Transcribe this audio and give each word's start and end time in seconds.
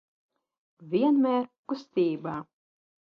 Vienmēr 0.93 1.45
kustībā. 1.73 2.33